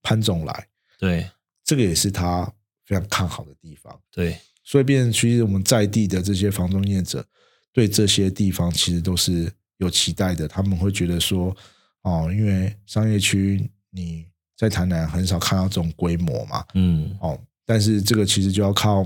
[0.03, 0.67] 潘总来，
[0.99, 1.29] 对，
[1.63, 2.45] 这个也是他
[2.85, 3.99] 非常看好的地方。
[4.11, 7.25] 对，所以变成其实我们在地的这些房中业者
[7.73, 11.55] 对这些地方其实都是有期待的，他们会觉得说，
[12.03, 19.05] 哦，因为商业区你在台南很少看到这种规模嘛，嗯，哦，但是这个其实就要靠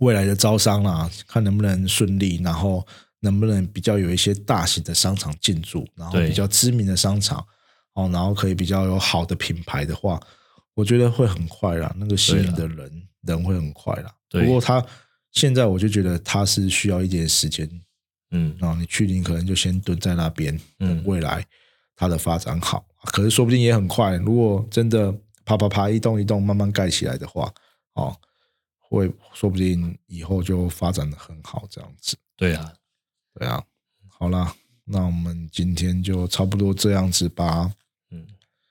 [0.00, 2.86] 未来的招商啦，看能不能顺利，然后
[3.22, 7.38] 能不能比较有一些大型的商场进驻，然后比较知名的商场，
[7.94, 10.20] 哦，然后可以比较有好的品牌的话，
[10.74, 14.12] 我觉得会很快啦，那个吸引的人人会很快啦。
[14.28, 14.84] 对不过他
[15.30, 17.68] 现在我就觉得他是需要一点时间，
[18.32, 21.46] 嗯，然后你去年可能就先蹲在那边，嗯未来
[21.94, 24.16] 它的发展好，可是说不定也很快。
[24.16, 25.14] 如果真的
[25.44, 27.52] 啪啪啪一栋一栋慢慢盖起来的话，
[27.94, 28.16] 哦，
[28.80, 32.16] 会说不定以后就发展的很好，这样子。
[32.36, 32.72] 对啊，
[33.38, 33.62] 对啊，
[34.08, 34.54] 好啦，
[34.84, 37.72] 那我们今天就差不多这样子吧。
[38.10, 38.26] 嗯，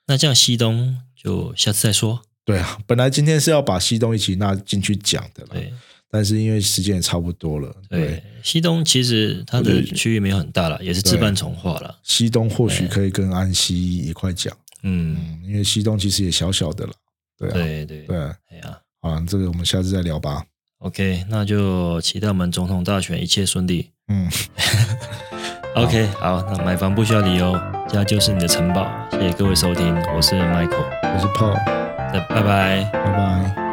[0.07, 2.21] 那这样西东就下次再说。
[2.43, 5.73] 对啊，本来今天是要把西东一起纳进去讲的啦，对
[6.09, 11.99] 但是因为时间也差不多了，对，对，西东其实它的区域没有很大了，也是置办重化了。
[12.03, 16.93] 西东或许可以跟安溪一块讲，嗯，嗯，因为西东其实也小小的了，
[17.37, 20.45] 对啊，对对对啊，哎呀好了，这个我们下次再聊吧。
[20.79, 23.91] ，OK，那就期待我们总统大选一切顺利。
[24.11, 24.27] 嗯，
[25.75, 27.57] OK，好，那买房不需要理由，
[27.87, 28.85] 家就是你的城堡。
[29.11, 31.57] 谢谢各位收听，我是 Michael，我是 Paul，
[32.13, 32.83] 那拜拜。
[32.91, 33.70] 拜拜。